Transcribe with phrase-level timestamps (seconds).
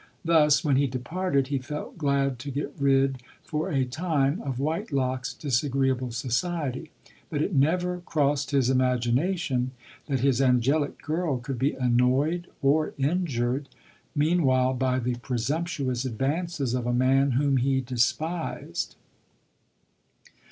[0.25, 5.31] Thus when he departed, he felt glad to get rid, for a time, of Whitelock's
[5.31, 6.89] disagreeable society;
[7.29, 9.69] but it never crossed his imagination
[10.07, 13.69] that his angelic girl could be annoyed or injured,
[14.15, 18.95] meanwhile, by tin presumptuous advances of a man whom he de spised.